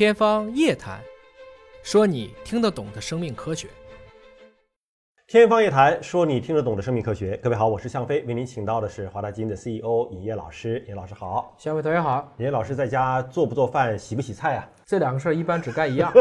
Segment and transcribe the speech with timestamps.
[0.00, 0.98] 天方夜谭，
[1.82, 3.68] 说你听得懂的生命科学。
[5.30, 7.38] 天方夜谭，说你听得懂的生命科学。
[7.40, 10.84] 各位好，我是向飞，为您请到的是华大基因的 CEO 尹烨老师。
[10.88, 12.28] 尹老师好，向伟同学好。
[12.38, 14.68] 尹烨老师在家做不做饭，洗不洗菜啊？
[14.84, 16.12] 这两个事儿一般只干一样。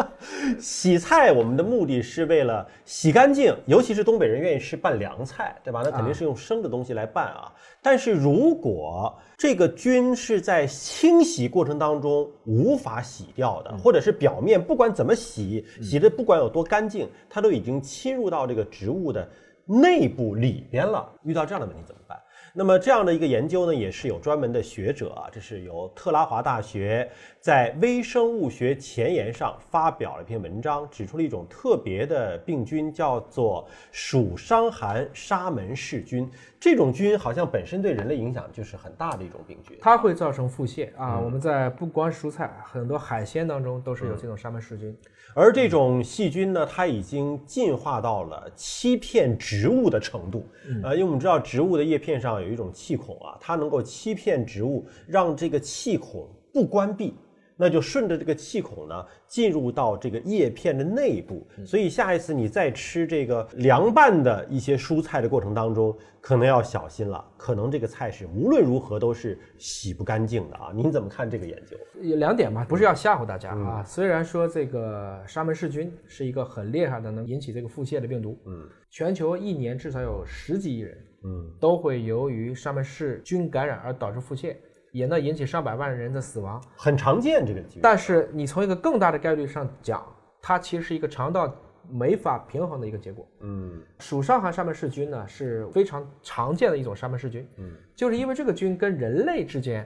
[0.58, 5.82] 洗菜，我们的目的是为了洗干净，尤其是东北人愿意吃拌凉菜，对吧？
[5.84, 7.52] 那肯定是用生的东西来拌啊。
[7.82, 19.28] 但是如果这个菌是在清洗过程当中无法洗掉的，或者是表面不管怎么洗，洗的不管有多干净，它都已经侵入到这个这个植物的
[19.66, 21.12] 内部里边了。
[21.24, 22.16] 遇到这样的问题怎么办？
[22.52, 27.08] 那么这样的一个研究呢，也是有专门的学者啊，这是由特拉华大学
[27.40, 36.30] 在微生物学前沿上发表了一篇文章，指出了一种特别的病菌，叫做鼠伤寒沙门氏菌。
[36.60, 41.20] 这种菌好像本身对人类影响就是很大的一种病菌，它会造成腹泻啊。
[41.20, 44.96] 我们在不光是蔬菜，很多海鲜当中都是有这种沙门氏菌。
[45.34, 50.48] 而这种细菌呢，它已经进化到了欺骗植物的程度。
[50.82, 57.14] 呃，因为我们知道植物的叶片上有一种气孔啊，它能够欺骗植物，让这个气孔不关闭。
[57.56, 61.46] 那就顺着这个气孔呢，进入到这个叶片的内部。
[61.64, 67.24] 所以下一次你再吃这个凉拌的一些蔬菜的过程当中，可能要小心了。
[67.36, 70.72] 可能这个菜是无论如何都是洗不干净的啊！
[70.74, 71.76] 您怎么看这个研究？
[72.02, 73.84] 有两点嘛，不是要吓唬大家啊。
[73.84, 84.56] 虽然说这个沙门氏菌是一个很厉害的能引起这个腹泻的病毒，嗯，全球一年至少有十几亿人，嗯，都会由于沙门氏菌感染而导致腹泻。
[84.94, 87.80] 也能引起上百万人的死亡，很常见这个疾病。
[87.82, 90.06] 但是你从一个更大的概率上讲，
[90.40, 91.52] 它其实是一个肠道
[91.90, 93.26] 没法平衡的一个结果。
[93.40, 97.44] 嗯，鼠伤寒沙门氏菌呢是非常常见的一种沙门氏菌。
[97.56, 99.84] 嗯，就是因为这个菌跟人类之间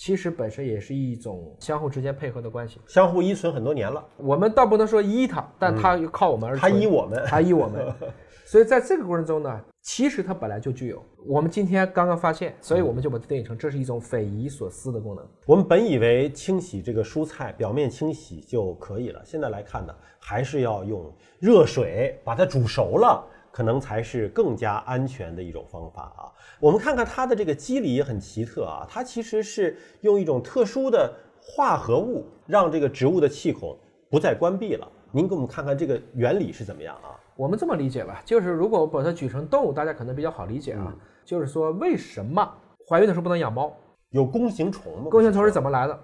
[0.00, 4.02] 其实本身也是一种相互之间配合的关系，相互依存很多年了。
[4.16, 7.94] 我们倒不能说依它，但它又靠我们而它依我们，它依我们。
[8.46, 9.60] 所以在这个过程中呢。
[9.82, 15.26] 其实它本来就具有，我们今天刚刚发现，所以我们就把它定义成这是一种匪夷所思的功能。
[15.46, 26.32] 我们本以为清洗这个蔬菜表面清洗就可以了，现在来看呢，还是要用热水把它煮熟了，可能才是更加安全的一种方法啊。
[26.58, 31.12] 我们看看它的这个机理也很奇特啊，它其实是用一种特殊的
[31.42, 33.76] 化合物让这个植物的气孔
[34.10, 34.86] 不再关闭了。
[35.12, 37.18] 您给我们看看这个原理是怎么样啊？
[37.36, 40.94] 我们这么理解吧，就是如果把它举成动物，大家可能比较好理解啊。
[41.24, 42.48] 就是说，为什么
[42.88, 43.72] 怀孕的时候不能养猫？
[44.10, 45.08] 有弓形虫吗？
[45.10, 45.98] 弓形虫是怎么来的？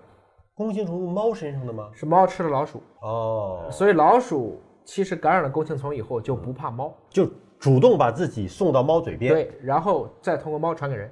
[0.54, 1.90] 弓形虫是猫身上的吗？
[1.92, 3.68] 是猫吃了老鼠哦。
[3.70, 11.10] 所以老鼠其实感染了弓形虫以后就不怕猫，就主动把自己送到猫嘴边，对，然后再通过猫传给人。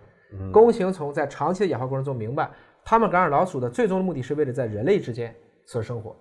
[0.50, 2.50] 弓形虫在长期的演化过程中明白，
[2.82, 5.34] 它们感染老鼠的最终的目的是为了在人类之间
[5.66, 6.16] 所生活。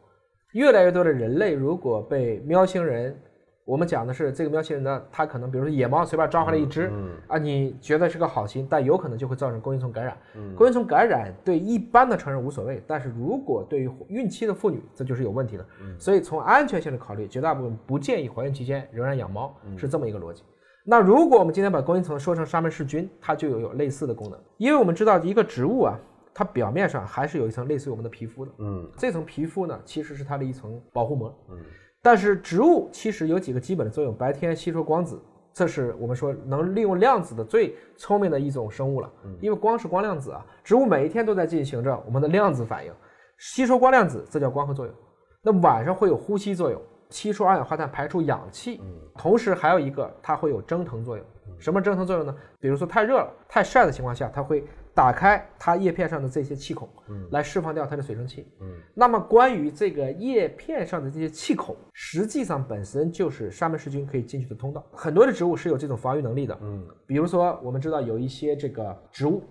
[0.52, 3.18] 越来越多的人类如果被喵星人。
[3.66, 6.92] 我们讲的是这个喵星人呢，它可能比如说野猫随便抓回来一只，
[7.28, 10.18] 啊，你觉得是个好心，但有可能就会造成弓形虫感染。
[10.56, 15.66] 弓形虫感染对一般的成人无所谓，但是如果对于孕期的妇女，这就是有问题的。
[15.98, 20.44] 所以从安全性的考虑，绝大部分不建议怀孕期间仍然养猫，是这么一个逻辑。
[20.84, 25.98] 那如果我们今天把弓形虫说成沙门氏菌，它就有有类似的功能，因为我们知道一个植物啊，
[26.34, 31.58] 它表面上还是有一层类似于我们的皮肤的，嗯，这层皮肤呢其实是它的一层保护膜，嗯。
[32.04, 35.18] 但是植物其实有几个基本的作用，白天吸收光子，
[35.54, 39.10] 这是我们说能利用量子的最聪明的一种生物了。
[39.40, 42.92] 因为光是光量子啊，植物每一天都在进行着我们的量子反应，
[43.38, 44.94] 吸收光量子，这叫光合作用。
[45.42, 48.82] 那晚上会有呼吸作用，吸收二氧化碳，排出氧气。
[49.18, 51.26] 同时还有一个，它会有蒸腾作用。
[51.58, 52.36] 什么蒸腾作用呢？
[52.60, 54.66] 比如说太热了、太晒的情况下，它会。
[54.96, 58.76] 打开它叶片上的这些气孔，嗯，来释放掉它的水蒸气，嗯。
[58.94, 64.86] 那么关于这个叶片上的这些气孔，实际上本身就是沙门氏菌可以进去的通道。
[64.92, 66.88] 很多的植物是有这种防御能力的，嗯。
[67.08, 69.42] 比如说，我们知道有一些这个植物，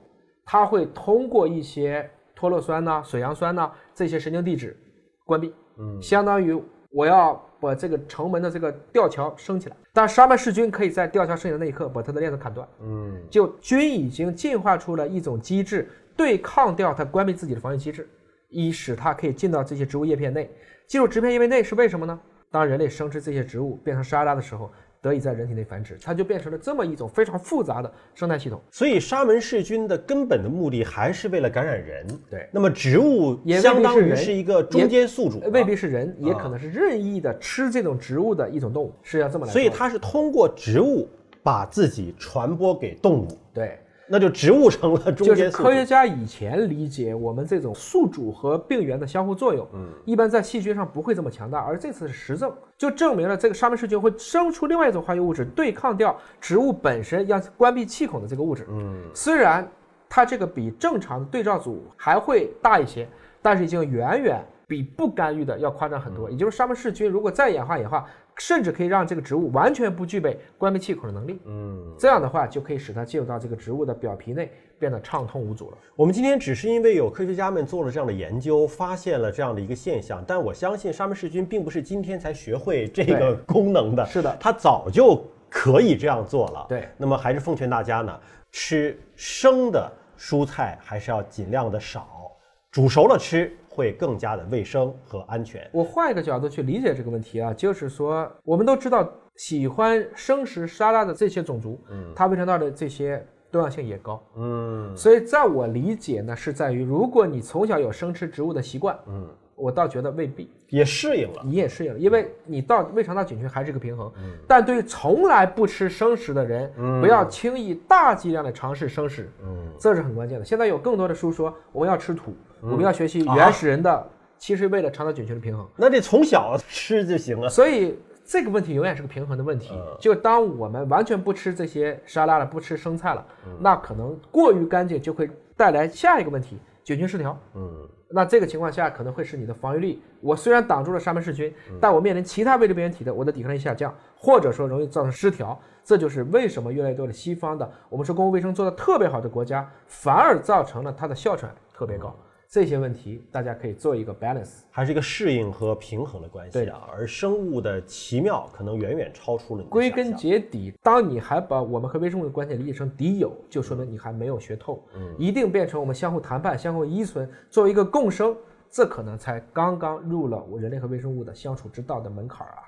[0.45, 4.77] 它会通过一些脱落酸呐、水杨酸呐这些神经递质
[5.25, 6.57] 关闭，嗯，相当于
[6.91, 9.77] 我要把这个城门的这个吊桥升起来。
[9.93, 18.09] 但沙曼氏菌可以在吊桥升起的那一刻把它的链子砍断，嗯，就菌已经进化出了一种机制，对抗掉它关闭自己的防御机制，
[18.49, 20.51] 以使它可以进到这些植物叶片内。
[20.89, 22.19] 进入植片叶片内是为什么呢？
[22.51, 24.71] 当人类生吃这些植物变成沙拉的时候。
[25.03, 28.63] 得以在人体内繁殖，它就变成了这么一种非常复杂的生态系统。
[28.71, 32.07] 所以沙门氏菌的根本的目的还是为了感染人。
[32.31, 39.53] 对，那么植物相当于是一个中间宿主，未必是人，也可能是任意的吃这种植物的一种动物，是要这么来。
[39.53, 41.09] 所以它是通过植物
[41.43, 43.29] 把自己传播给动物。
[43.53, 43.77] 对。
[44.13, 45.63] 那就植物成了中就是间宿主。
[45.63, 58.67] 科学家以前理解我们这种宿主和病原的相互作用，嗯，一般在细菌上不会这么强大，而这次是实证，就证明了这个沙门氏菌会生出另外一种化学物质，对抗掉植物本身要关闭气孔的这个物质。
[58.69, 59.67] 嗯，虽然
[60.11, 63.09] 它这个比正常的对照组还会大一些，
[63.41, 66.31] 但是已经远远比不干预的要夸张很多。
[66.31, 68.05] 也就是沙门氏菌如果再演化演化，
[68.39, 71.41] 甚至可以让这个植物完全不具备关闭气孔的能力。
[71.45, 75.77] 嗯，这样的话就可以使它进入到这个植物的表皮内，变得畅通无阻了。
[75.95, 86.67] 我们今天只是因为有科学家们做了这样的研究，发现了这样的一个现象，但我相信沙门氏菌并不是今天才学会这个功能的，是的它早就可以这样做了。
[86.69, 88.19] 对那么还是奉劝大家呢，
[88.51, 92.33] 吃生的蔬菜还是要尽量的少，
[92.71, 95.67] 煮熟了吃会更加的卫生和安全。
[95.73, 109.29] 我换一个角度去理解这个问题啊，就是说，我们都知道喜欢生食沙拉的这些种族，嗯，它胃肠道的这些多样性也高，嗯所以在我理解呢，是在于如果你从小有生吃植物的习惯，嗯，
[109.63, 111.43] 我倒觉得未必，也适应了。
[111.45, 114.11] 你也适应了，因为你到胃肠道菌群还是一个平衡。
[114.49, 116.69] 但对于从来不吃生食的人，
[117.01, 120.45] 不要轻易大剂量的尝试生食，嗯，这是很关键的。
[120.45, 124.05] 现在有更多的书说我们要吃土，我们要学习原始人的，
[124.37, 125.65] 其实为了肠道菌群的平衡。
[125.77, 127.49] 那得从小吃就行了。
[127.49, 129.81] 所以这个问题永远是个平衡的问题。
[130.01, 133.25] 就当我们完全不吃这些沙拉了，不吃生菜了，
[133.61, 137.39] 那可能过于干净就会带来下一个问题：菌群失调。
[137.55, 145.59] 嗯，那这个情况下可能会使你的防御力，我虽然挡住了沙门氏菌，但我面临其他位置病原体的，我的抵抗力下降，或者说容易造成失调。
[145.85, 152.15] 这就是为什么越来越多的西方的我们说公共卫生做的特别好的国家，反而造成了它的哮喘特别高。
[152.53, 154.61] 这些问题大家可以做一个 balance。
[154.71, 156.87] 还是一个适应和平衡的关系对啊。
[156.93, 164.87] 而生物的奇妙可能远远超出了你归根结底，当你还把我们和微生物的关系理解成敌友，就说明你还没有学透。
[164.95, 168.37] 嗯，一定变成我们相互谈判、相互依存，作为一个共生，
[168.71, 172.61] 这可能才刚刚入了我人类和微生物的相处之道的门槛儿啊。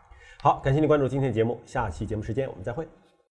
[0.42, 2.88] 好，感谢您关注今天的节目，下期节目时间我们再会。